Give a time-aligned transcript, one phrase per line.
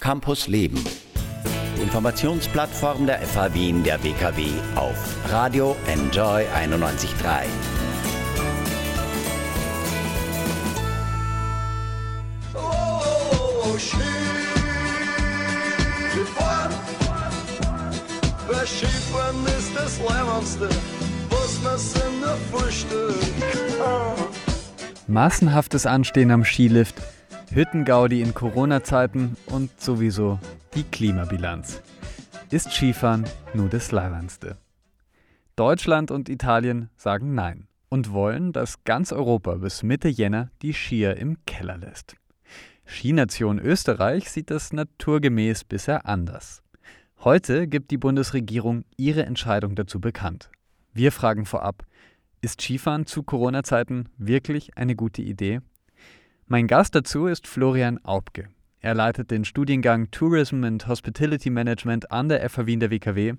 [0.00, 0.82] Campus Leben.
[1.80, 4.96] Informationsplattform der FH Wien der WKW auf
[5.30, 7.44] Radio Enjoy 91.3.
[12.54, 13.76] Oh,
[22.52, 23.16] Frühstück.
[25.06, 26.96] Massenhaftes Anstehen am Skilift,
[27.52, 30.38] Hüttengaudi in Corona-Zeiten und sowieso
[30.76, 31.82] die Klimabilanz.
[32.48, 34.56] Ist Skifahren nur das Leibendste?
[35.56, 41.16] Deutschland und Italien sagen Nein und wollen, dass ganz Europa bis Mitte Jänner die Skier
[41.16, 42.14] im Keller lässt.
[42.86, 46.62] Skination Österreich sieht das naturgemäß bisher anders.
[47.24, 50.50] Heute gibt die Bundesregierung ihre Entscheidung dazu bekannt.
[50.92, 51.84] Wir fragen vorab,
[52.42, 55.60] ist Skifahren zu Corona-Zeiten wirklich eine gute Idee?
[56.52, 58.48] Mein Gast dazu ist Florian Aubke.
[58.80, 63.34] Er leitet den Studiengang Tourism and Hospitality Management an der FH Wien der WKW.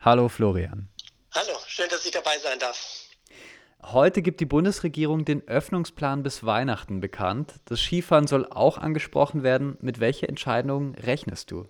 [0.00, 0.88] Hallo Florian.
[1.32, 3.04] Hallo, schön, dass ich dabei sein darf.
[3.84, 7.54] Heute gibt die Bundesregierung den Öffnungsplan bis Weihnachten bekannt.
[7.66, 9.78] Das Skifahren soll auch angesprochen werden.
[9.80, 11.68] Mit welcher Entscheidung rechnest du?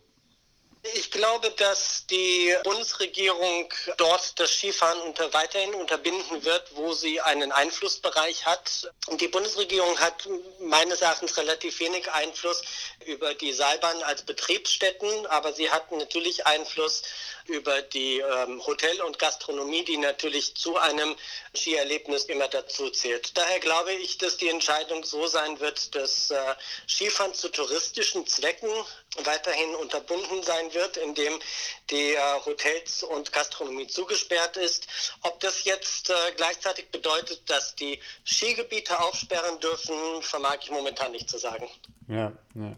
[0.95, 7.53] Ich glaube, dass die Bundesregierung dort das Skifahren unter, weiterhin unterbinden wird, wo sie einen
[7.53, 8.93] Einflussbereich hat.
[9.21, 10.29] Die Bundesregierung hat
[10.61, 12.63] meines Erachtens relativ wenig Einfluss
[13.05, 17.03] über die Seilbahn als Betriebsstätten, aber sie hat natürlich Einfluss
[17.47, 21.17] über die ähm, Hotel- und Gastronomie, die natürlich zu einem
[21.55, 23.37] Skierlebnis immer dazu zählt.
[23.37, 26.55] Daher glaube ich, dass die Entscheidung so sein wird, dass äh,
[26.89, 28.71] Skifahren zu touristischen Zwecken
[29.25, 31.33] weiterhin unterbunden sein wird, indem
[31.91, 34.87] die äh, Hotels und Gastronomie zugesperrt ist.
[35.23, 41.29] Ob das jetzt äh, gleichzeitig bedeutet, dass die Skigebiete aufsperren dürfen, vermag ich momentan nicht
[41.31, 41.69] zu sagen.
[42.09, 42.77] Ja, ja.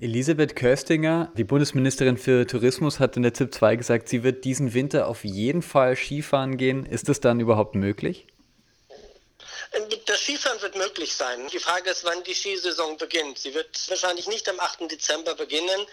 [0.00, 4.74] Elisabeth Köstinger, die Bundesministerin für Tourismus, hat in der ZIP 2 gesagt, sie wird diesen
[4.74, 6.84] Winter auf jeden Fall Skifahren gehen.
[6.84, 8.26] Ist das dann überhaupt möglich?
[10.06, 11.46] Das Skifahren wird möglich sein.
[11.48, 13.38] Die Frage ist, wann die Skisaison beginnt.
[13.38, 14.90] Sie wird wahrscheinlich nicht am 8.
[14.90, 15.86] Dezember beginnen.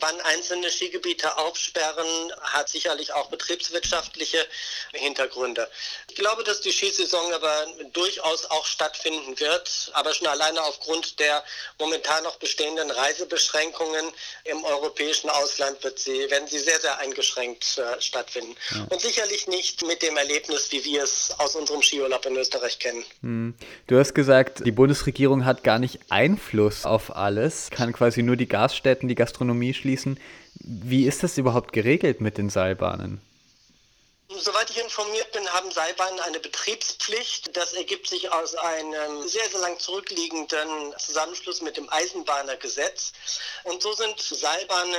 [0.00, 2.06] Wann einzelne Skigebiete aufsperren,
[2.40, 4.46] hat sicherlich auch betriebswirtschaftliche
[4.92, 5.68] Hintergründe.
[6.10, 11.42] Ich glaube, dass die Skisaison aber durchaus auch stattfinden wird, aber schon alleine aufgrund der
[11.78, 14.12] momentan noch bestehenden Reisebeschränkungen
[14.44, 18.54] im europäischen Ausland wird sie, werden sie sehr, sehr eingeschränkt äh, stattfinden.
[18.72, 18.86] Ja.
[18.90, 23.04] Und sicherlich nicht mit dem Erlebnis, wie wir es aus unserem Skiurlaub in Österreich kennen.
[23.22, 23.54] Hm.
[23.86, 28.48] Du hast gesagt, die Bundesregierung hat gar nicht Einfluss auf alles, kann quasi nur die
[28.48, 30.18] Gaststätten, die Gastronomie schließen.
[30.56, 33.20] Wie ist das überhaupt geregelt mit den Seilbahnen?
[34.28, 37.56] Soweit ich informiert bin, haben Seilbahnen eine Betriebspflicht.
[37.56, 40.68] Das ergibt sich aus einem sehr, sehr lang zurückliegenden
[40.98, 43.12] Zusammenschluss mit dem Eisenbahnergesetz.
[43.62, 44.94] Und so sind Seilbahnen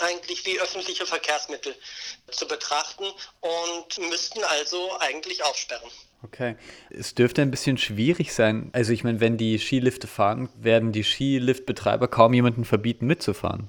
[0.00, 1.74] eigentlich wie öffentliche Verkehrsmittel
[2.30, 3.04] zu betrachten
[3.40, 5.90] und müssten also eigentlich aufsperren.
[6.22, 6.56] Okay.
[6.90, 8.70] Es dürfte ein bisschen schwierig sein.
[8.72, 13.68] Also ich meine, wenn die Skilifte fahren, werden die Skiliftbetreiber kaum jemanden verbieten, mitzufahren.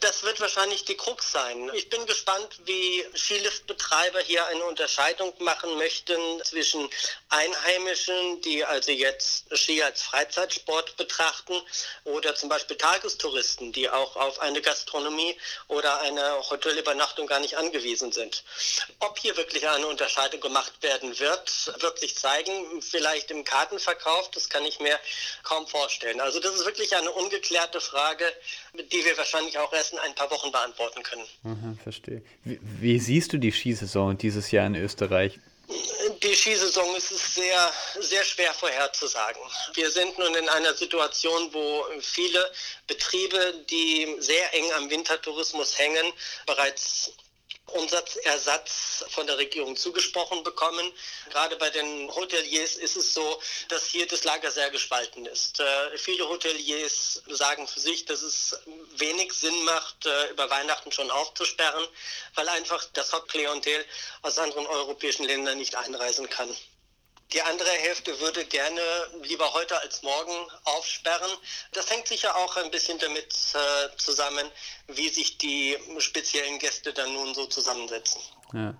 [0.00, 1.70] Das wird wahrscheinlich die Krux sein.
[1.74, 6.88] Ich bin gespannt, wie Skiliftbetreiber hier eine Unterscheidung machen möchten zwischen
[7.28, 11.60] Einheimischen, die also jetzt Ski als Freizeitsport betrachten,
[12.04, 15.36] oder zum Beispiel Tagestouristen, die auch auf eine Gastronomie
[15.68, 18.42] oder eine Hotelübernachtung gar nicht angewiesen sind.
[19.00, 22.82] Ob hier wirklich eine Unterscheidung gemacht werden wird, wird sich zeigen.
[22.82, 24.98] Vielleicht im Kartenverkauf, das kann ich mir
[25.42, 26.20] kaum vorstellen.
[26.20, 28.32] Also das ist wirklich eine ungeklärte Frage,
[28.74, 31.24] die wir wahrscheinlich auch erst in ein paar Wochen beantworten können.
[31.44, 32.22] Aha, verstehe.
[32.44, 35.38] Wie, wie siehst du die Skisaison dieses Jahr in Österreich?
[36.22, 39.40] Die Skisaison ist sehr, sehr schwer vorherzusagen.
[39.74, 42.50] Wir sind nun in einer Situation, wo viele
[42.86, 46.12] Betriebe, die sehr eng am Wintertourismus hängen,
[46.46, 47.12] bereits
[47.72, 50.92] Umsatzersatz von der Regierung zugesprochen bekommen.
[51.30, 55.60] Gerade bei den Hoteliers ist es so, dass hier das Lager sehr gespalten ist.
[55.60, 58.58] Äh, viele Hoteliers sagen für sich, dass es
[58.96, 61.86] wenig Sinn macht, äh, über Weihnachten schon aufzusperren,
[62.34, 63.84] weil einfach das Hauptklientel
[64.22, 66.54] aus anderen europäischen Ländern nicht einreisen kann.
[67.32, 68.80] Die andere Hälfte würde gerne
[69.22, 70.32] lieber heute als morgen
[70.64, 71.30] aufsperren.
[71.72, 74.46] Das hängt sicher auch ein bisschen damit äh, zusammen,
[74.88, 78.20] wie sich die speziellen Gäste dann nun so zusammensetzen.
[78.52, 78.74] Ja.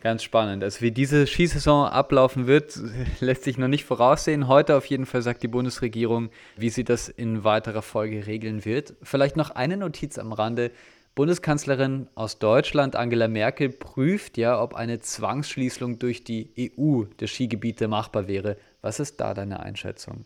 [0.00, 0.64] Ganz spannend.
[0.64, 2.78] Also wie diese Skisaison ablaufen wird,
[3.20, 4.48] lässt sich noch nicht voraussehen.
[4.48, 8.94] Heute auf jeden Fall sagt die Bundesregierung, wie sie das in weiterer Folge regeln wird.
[9.02, 10.70] Vielleicht noch eine Notiz am Rande.
[11.14, 17.88] Bundeskanzlerin aus Deutschland, Angela Merkel, prüft ja, ob eine Zwangsschließung durch die EU der Skigebiete
[17.88, 18.56] machbar wäre.
[18.80, 20.24] Was ist da deine Einschätzung?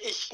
[0.00, 0.28] Ich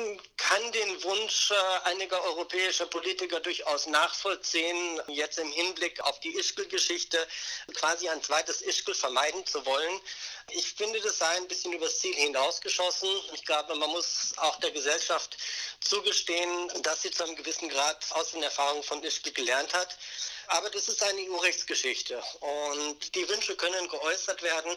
[0.48, 7.26] kann den Wunsch äh, einiger europäischer Politiker durchaus nachvollziehen, jetzt im Hinblick auf die Ischgl-Geschichte
[7.74, 10.00] quasi ein zweites Ischgl vermeiden zu wollen.
[10.50, 13.08] Ich finde, das sei ein bisschen übers Ziel hinausgeschossen.
[13.32, 15.38] Ich glaube, man muss auch der Gesellschaft
[15.80, 19.96] zugestehen, dass sie zu einem gewissen Grad aus den Erfahrungen von Ischgl gelernt hat.
[20.48, 24.70] Aber das ist eine EU-Rechtsgeschichte und die Wünsche können geäußert werden,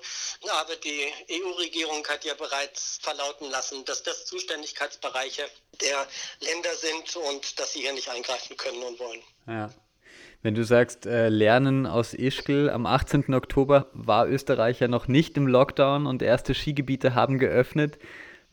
[0.50, 5.44] aber die EU-Regierung hat ja bereits verlauten lassen, dass das Zuständigkeitsbereiche
[5.82, 6.08] der
[6.40, 9.22] Länder sind und dass sie hier nicht eingreifen können und wollen.
[9.48, 9.70] Ja.
[10.44, 13.34] Wenn du sagst, äh, Lernen aus Ischgl, am 18.
[13.34, 17.98] Oktober war Österreich ja noch nicht im Lockdown und erste Skigebiete haben geöffnet.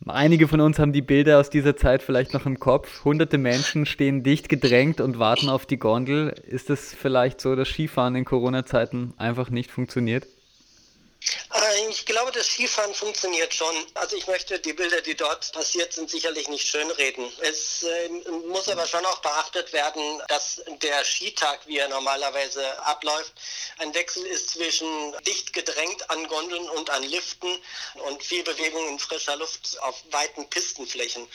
[0.06, 3.04] Einige von uns haben die Bilder aus dieser Zeit vielleicht noch im Kopf.
[3.04, 6.34] Hunderte Menschen stehen dicht gedrängt und warten auf die Gondel.
[6.46, 10.26] Ist es vielleicht so, dass Skifahren in Corona-Zeiten einfach nicht funktioniert?
[11.88, 13.74] Ich glaube, das Skifahren funktioniert schon.
[13.94, 17.32] Also ich möchte die Bilder, die dort passiert sind, sicherlich nicht schönreden.
[17.40, 18.08] Es äh,
[18.48, 23.32] muss aber schon auch beachtet werden, dass der Skitag, wie er normalerweise abläuft,
[23.78, 27.58] ein Wechsel ist zwischen dicht gedrängt an Gondeln und an Liften
[27.94, 31.26] und viel Bewegung in frischer Luft auf weiten Pistenflächen.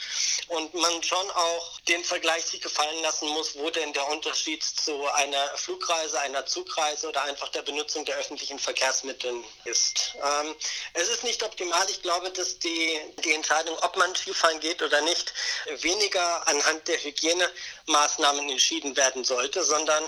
[0.48, 5.06] Und man schon auch den Vergleich sich gefallen lassen muss, wo denn der Unterschied zu
[5.14, 10.14] einer Flugreise, einer Zugreise oder einfach der Benutzung der öffentlichen Verkehrsmittel ist.
[10.22, 10.54] Ähm,
[10.94, 11.88] es ist nicht optimal.
[11.90, 15.32] Ich glaube, dass die, die Entscheidung, ob man Skifahren geht oder nicht,
[15.80, 20.04] weniger anhand der Hygienemaßnahmen entschieden werden sollte, sondern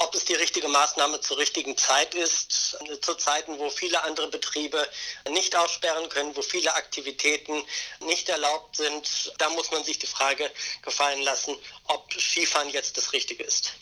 [0.00, 4.88] ob es die richtige Maßnahme zur richtigen Zeit ist, zu Zeiten, wo viele andere Betriebe
[5.28, 7.62] nicht aussperren können, wo viele Aktivitäten
[8.00, 11.54] nicht erlaubt sind, da muss man sich die Frage gefallen lassen,
[11.84, 13.74] ob Skifahren jetzt das Richtige ist.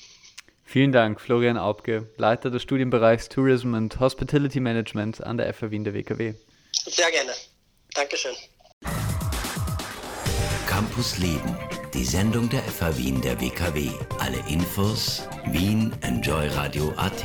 [0.71, 5.83] Vielen Dank, Florian Aubke, Leiter des Studienbereichs Tourism and Hospitality Management an der FH Wien
[5.83, 6.35] der WKW.
[6.73, 7.31] Sehr gerne.
[7.95, 8.35] Dankeschön.
[10.67, 11.57] Campus Leben,
[11.95, 13.89] die Sendung der FH Wien der WKW.
[14.19, 17.25] Alle Infos Wien Enjoy Radio AT.